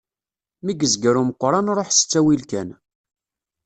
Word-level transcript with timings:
Mi 0.63 0.73
yezger 0.79 1.15
umeqran 1.21 1.67
ruḥ 1.77 1.89
s 1.93 1.99
ttawil 2.01 2.41
kan. 2.51 2.69